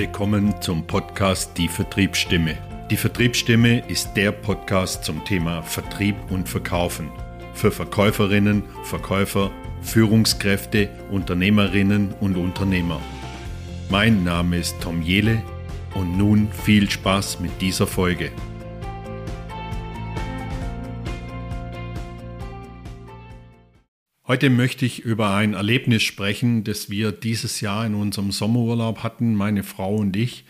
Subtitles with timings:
[0.00, 2.56] Willkommen zum Podcast Die Vertriebsstimme.
[2.90, 7.10] Die Vertriebsstimme ist der Podcast zum Thema Vertrieb und Verkaufen.
[7.52, 9.50] Für Verkäuferinnen, Verkäufer,
[9.82, 12.98] Führungskräfte, Unternehmerinnen und Unternehmer.
[13.90, 15.42] Mein Name ist Tom Jele
[15.94, 18.32] und nun viel Spaß mit dieser Folge.
[24.26, 29.34] Heute möchte ich über ein Erlebnis sprechen, das wir dieses Jahr in unserem Sommerurlaub hatten,
[29.34, 30.44] meine Frau und ich.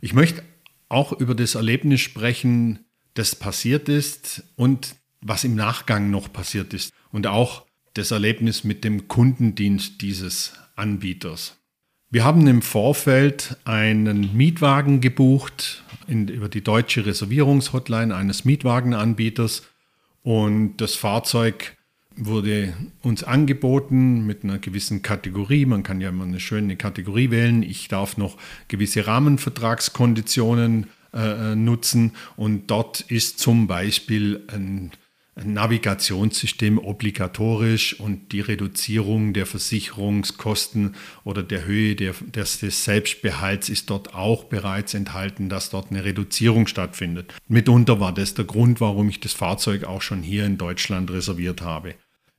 [0.00, 0.42] Ich möchte
[0.88, 2.80] auch über das Erlebnis sprechen,
[3.14, 6.92] das passiert ist und was im Nachgang noch passiert ist.
[7.12, 11.56] Und auch das Erlebnis mit dem Kundendienst dieses Anbieters.
[12.10, 19.62] Wir haben im Vorfeld einen Mietwagen gebucht in, über die deutsche Reservierungshotline eines Mietwagenanbieters
[20.22, 21.76] und das Fahrzeug
[22.16, 25.66] wurde uns angeboten mit einer gewissen Kategorie.
[25.66, 27.62] Man kann ja immer eine schöne Kategorie wählen.
[27.62, 28.36] Ich darf noch
[28.68, 34.92] gewisse Rahmenvertragskonditionen äh, nutzen und dort ist zum Beispiel ein
[35.44, 43.90] Navigationssystem obligatorisch und die Reduzierung der Versicherungskosten oder der Höhe der, des, des Selbstbehalts ist
[43.90, 47.34] dort auch bereits enthalten, dass dort eine Reduzierung stattfindet.
[47.48, 51.62] Mitunter war das der Grund, warum ich das Fahrzeug auch schon hier in Deutschland reserviert
[51.62, 51.94] habe.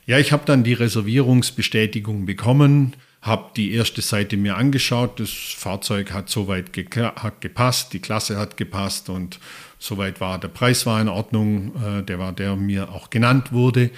[0.05, 5.19] Ja, ich habe dann die Reservierungsbestätigung bekommen, habe die erste Seite mir angeschaut.
[5.19, 9.39] Das Fahrzeug hat soweit ge hat gepasst, die Klasse hat gepasst und
[9.77, 11.73] soweit war der Preis war in Ordnung.
[11.83, 13.91] Äh, der war der mir auch genannt wurde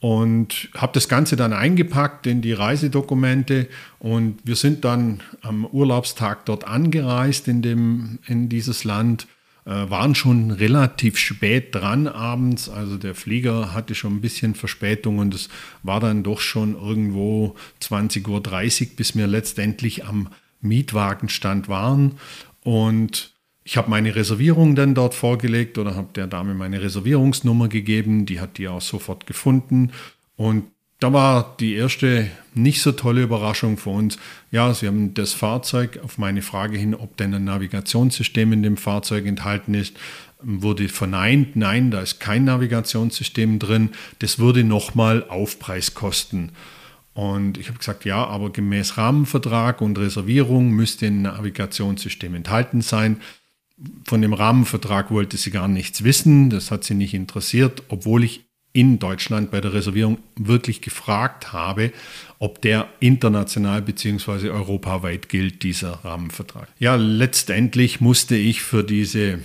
[0.00, 3.68] und habe das Ganze dann eingepackt in die Reisedokumente
[3.98, 9.26] und wir sind dann am Urlaubstag dort angereist in, dem, in dieses Land
[9.64, 12.68] waren schon relativ spät dran abends.
[12.68, 15.48] Also der Flieger hatte schon ein bisschen Verspätung und es
[15.82, 20.28] war dann doch schon irgendwo 20.30 Uhr, bis wir letztendlich am
[20.60, 22.12] Mietwagenstand waren.
[22.62, 23.32] Und
[23.64, 28.24] ich habe meine Reservierung dann dort vorgelegt oder habe der Dame meine Reservierungsnummer gegeben.
[28.24, 29.92] Die hat die auch sofort gefunden.
[30.36, 30.64] Und
[31.00, 34.18] da war die erste nicht so tolle Überraschung für uns.
[34.50, 38.76] Ja, sie haben das Fahrzeug auf meine Frage hin, ob denn ein Navigationssystem in dem
[38.76, 39.96] Fahrzeug enthalten ist,
[40.42, 41.54] wurde verneint.
[41.54, 43.90] Nein, da ist kein Navigationssystem drin.
[44.18, 46.50] Das würde nochmal Aufpreis kosten.
[47.14, 53.20] Und ich habe gesagt, ja, aber gemäß Rahmenvertrag und Reservierung müsste ein Navigationssystem enthalten sein.
[54.04, 58.47] Von dem Rahmenvertrag wollte sie gar nichts wissen, das hat sie nicht interessiert, obwohl ich
[58.72, 61.92] in Deutschland bei der Reservierung wirklich gefragt habe,
[62.38, 64.50] ob der international bzw.
[64.50, 66.68] europaweit gilt, dieser Rahmenvertrag.
[66.78, 69.40] Ja, letztendlich musste ich für diese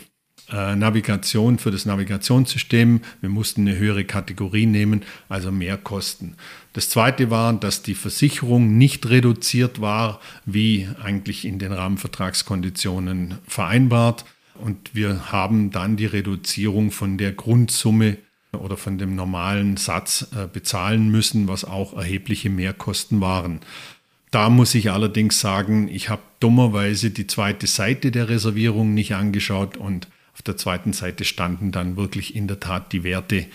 [0.51, 6.35] äh, Navigation, für das Navigationssystem, wir mussten eine höhere Kategorie nehmen, also mehr Kosten.
[6.73, 14.25] Das zweite war, dass die Versicherung nicht reduziert war, wie eigentlich in den Rahmenvertragskonditionen vereinbart.
[14.55, 18.17] Und wir haben dann die Reduzierung von der Grundsumme
[18.57, 23.59] oder von dem normalen Satz äh, bezahlen müssen, was auch erhebliche Mehrkosten waren.
[24.31, 29.77] Da muss ich allerdings sagen, ich habe dummerweise die zweite Seite der Reservierung nicht angeschaut
[29.77, 33.45] und auf der zweiten Seite standen dann wirklich in der Tat die Werte,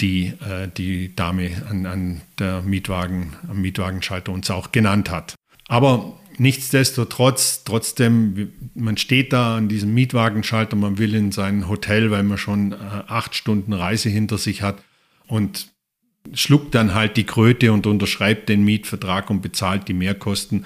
[0.00, 5.34] die äh, die Dame an, an der Mietwagen, am Mietwagenschalter uns auch genannt hat.
[5.68, 12.22] Aber nichtsdestotrotz, trotzdem, man steht da an diesem Mietwagenschalter, man will in sein Hotel, weil
[12.22, 14.82] man schon äh, acht Stunden Reise hinter sich hat
[15.26, 15.68] und
[16.32, 20.64] schluckt dann halt die Kröte und unterschreibt den Mietvertrag und bezahlt die Mehrkosten.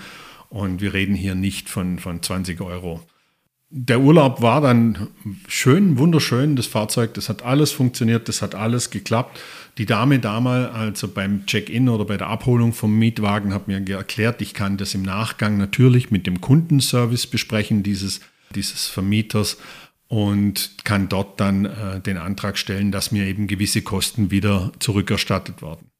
[0.48, 3.02] Und wir reden hier nicht von, von 20 Euro
[3.70, 5.08] der Urlaub war dann
[5.46, 6.56] schön, wunderschön.
[6.56, 9.40] Das Fahrzeug, das hat alles funktioniert, das hat alles geklappt.
[9.76, 14.40] Die Dame damals, also beim Check-in oder bei der Abholung vom Mietwagen, hat mir erklärt,
[14.40, 18.20] ich kann das im Nachgang natürlich mit dem Kundenservice besprechen, dieses,
[18.54, 19.58] dieses Vermieters,
[20.08, 25.60] und kann dort dann äh, den Antrag stellen, dass mir eben gewisse Kosten wieder zurückerstattet
[25.60, 25.90] werden.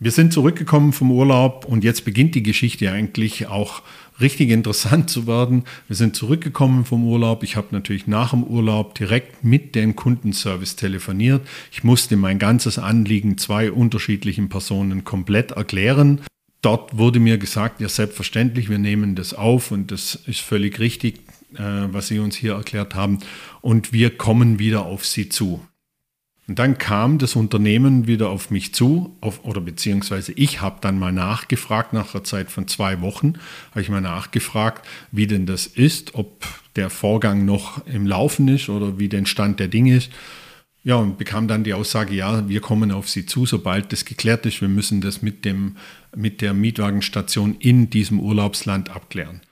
[0.00, 3.82] Wir sind zurückgekommen vom Urlaub und jetzt beginnt die Geschichte eigentlich auch
[4.20, 5.64] richtig interessant zu werden.
[5.88, 7.42] Wir sind zurückgekommen vom Urlaub.
[7.42, 11.44] Ich habe natürlich nach dem Urlaub direkt mit dem Kundenservice telefoniert.
[11.72, 16.20] Ich musste mein ganzes Anliegen zwei unterschiedlichen Personen komplett erklären.
[16.62, 21.16] Dort wurde mir gesagt, ja selbstverständlich, wir nehmen das auf und das ist völlig richtig,
[21.54, 23.18] äh, was Sie uns hier erklärt haben.
[23.62, 25.60] Und wir kommen wieder auf Sie zu.
[26.48, 30.98] Und dann kam das Unternehmen wieder auf mich zu, auf, oder beziehungsweise ich habe dann
[30.98, 33.34] mal nachgefragt, nach einer Zeit von zwei Wochen,
[33.72, 38.70] habe ich mal nachgefragt, wie denn das ist, ob der Vorgang noch im Laufen ist
[38.70, 40.10] oder wie der Stand der Dinge ist.
[40.84, 44.46] Ja, und bekam dann die Aussage, ja, wir kommen auf Sie zu, sobald das geklärt
[44.46, 44.62] ist.
[44.62, 45.76] Wir müssen das mit, dem,
[46.16, 49.42] mit der Mietwagenstation in diesem Urlaubsland abklären.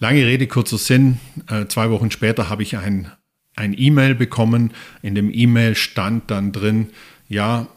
[0.00, 1.20] Lange Rede, kurzer Sinn.
[1.46, 3.12] Äh, zwei Wochen später habe ich ein,
[3.56, 4.72] ein E-Mail bekommen.
[5.02, 6.90] In dem E-Mail stand dann drin,
[7.28, 7.68] ja,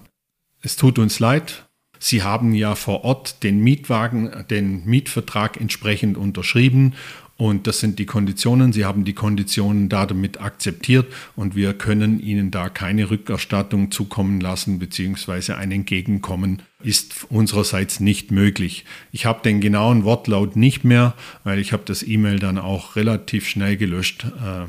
[0.61, 1.67] es tut uns leid.
[1.99, 6.95] Sie haben ja vor Ort den Mietwagen, den Mietvertrag entsprechend unterschrieben
[7.37, 8.73] und das sind die Konditionen.
[8.73, 14.39] Sie haben die Konditionen da damit akzeptiert und wir können Ihnen da keine Rückerstattung zukommen
[14.39, 18.85] lassen, beziehungsweise ein Entgegenkommen ist unsererseits nicht möglich.
[19.11, 23.47] Ich habe den genauen Wortlaut nicht mehr, weil ich habe das E-Mail dann auch relativ
[23.47, 24.65] schnell gelöscht, äh,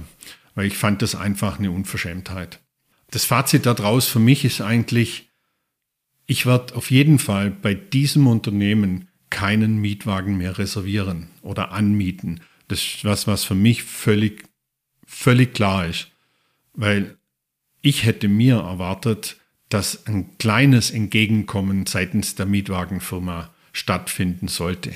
[0.54, 2.60] weil ich fand das einfach eine Unverschämtheit.
[3.10, 5.30] Das Fazit daraus für mich ist eigentlich,
[6.26, 12.40] ich werde auf jeden Fall bei diesem Unternehmen keinen Mietwagen mehr reservieren oder anmieten.
[12.68, 14.44] Das ist was, was für mich völlig,
[15.06, 16.10] völlig klar ist.
[16.72, 17.18] Weil
[17.82, 19.36] ich hätte mir erwartet,
[19.68, 24.92] dass ein kleines Entgegenkommen seitens der Mietwagenfirma stattfinden sollte.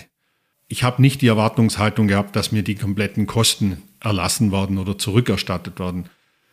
[0.69, 5.79] Ich habe nicht die Erwartungshaltung gehabt, dass mir die kompletten Kosten erlassen werden oder zurückerstattet
[5.79, 6.07] werden.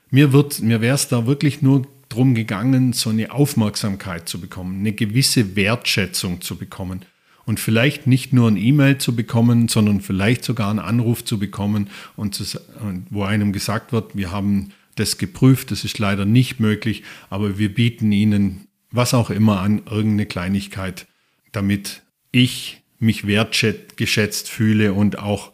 [0.09, 0.29] Mir,
[0.61, 5.55] mir wäre es da wirklich nur darum gegangen, so eine Aufmerksamkeit zu bekommen, eine gewisse
[5.55, 7.01] Wertschätzung zu bekommen
[7.45, 11.89] und vielleicht nicht nur ein E-Mail zu bekommen, sondern vielleicht sogar einen Anruf zu bekommen
[12.15, 12.59] und, zu,
[13.09, 17.73] wo einem gesagt wird, wir haben das geprüft, das ist leider nicht möglich, aber wir
[17.73, 21.05] bieten Ihnen was auch immer an, irgendeine Kleinigkeit,
[21.51, 22.01] damit
[22.31, 25.51] ich mich wertgeschätzt fühle und auch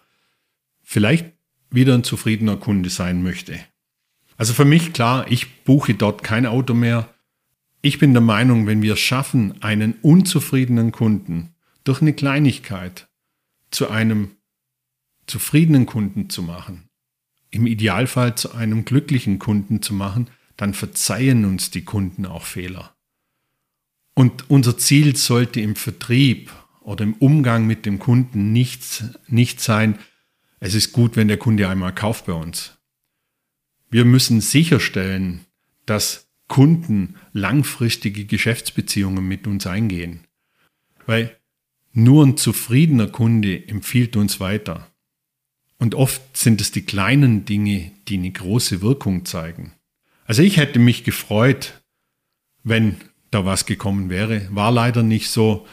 [0.84, 1.32] vielleicht
[1.72, 3.60] wieder ein zufriedener Kunde sein möchte.
[4.38, 7.14] Also für mich klar, ich buche dort kein Auto mehr.
[7.82, 13.08] Ich bin der Meinung, wenn wir es schaffen, einen unzufriedenen Kunden durch eine Kleinigkeit
[13.72, 14.32] zu einem
[15.28, 16.90] zufriedenen Kunden zu machen,
[17.50, 22.96] im Idealfall zu einem glücklichen Kunden zu machen, dann verzeihen uns die Kunden auch Fehler.
[24.14, 26.52] Und unser Ziel sollte im Vertrieb
[26.82, 29.98] oder im Umgang mit dem Kunden nicht, nicht sein,
[30.62, 32.78] es ist gut, wenn der Kunde einmal kauft bei uns.
[33.90, 35.42] Wir müssen sicherstellen,
[35.86, 40.22] dass Kunden langfristige Geschäftsbeziehungen mit uns eingehen.
[41.06, 41.36] Weil
[41.94, 44.88] nur ein zufriedener Kunde empfiehlt uns weiter.
[45.78, 49.74] Und oft sind es die kleinen Dinge, die eine große Wirkung zeigen.
[50.26, 51.82] Also ich hätte mich gefreut,
[52.64, 52.98] wenn
[53.32, 54.48] da was gekommen wäre.
[54.52, 55.66] War leider nicht so.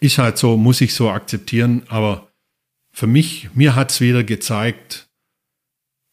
[0.00, 1.82] Ist halt so, muss ich so akzeptieren.
[1.88, 2.32] Aber
[2.94, 5.08] für mich, mir hat es wieder gezeigt,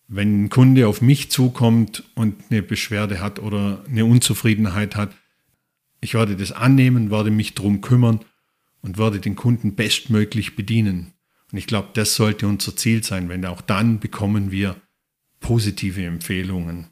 [0.07, 5.15] wenn ein Kunde auf mich zukommt und eine Beschwerde hat oder eine Unzufriedenheit hat,
[6.01, 8.21] ich werde das annehmen, werde mich drum kümmern
[8.81, 11.13] und würde den Kunden bestmöglich bedienen.
[11.51, 14.75] Und ich glaube, das sollte unser Ziel sein, wenn auch dann bekommen wir
[15.39, 16.87] positive Empfehlungen.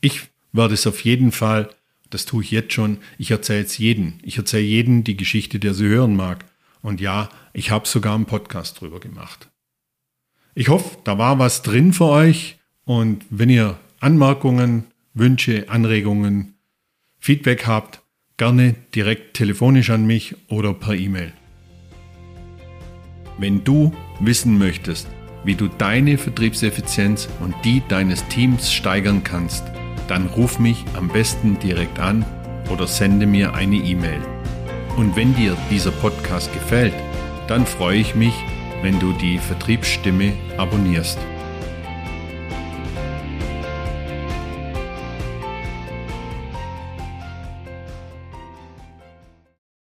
[0.00, 1.70] Ich werde es auf jeden Fall,
[2.08, 4.20] das tue ich jetzt schon, ich erzähle es jedem.
[4.22, 6.47] Ich erzähle jedem die Geschichte, der sie hören mag.
[6.82, 9.48] Und ja, ich habe sogar einen Podcast drüber gemacht.
[10.54, 12.58] Ich hoffe, da war was drin für euch.
[12.84, 14.84] Und wenn ihr Anmerkungen,
[15.14, 16.54] Wünsche, Anregungen,
[17.18, 18.00] Feedback habt,
[18.36, 21.32] gerne direkt telefonisch an mich oder per E-Mail.
[23.38, 25.08] Wenn du wissen möchtest,
[25.44, 29.64] wie du deine Vertriebseffizienz und die deines Teams steigern kannst,
[30.08, 32.24] dann ruf mich am besten direkt an
[32.70, 34.37] oder sende mir eine E-Mail.
[34.98, 36.92] Und wenn dir dieser Podcast gefällt,
[37.46, 38.34] dann freue ich mich,
[38.82, 41.20] wenn du die Vertriebsstimme abonnierst.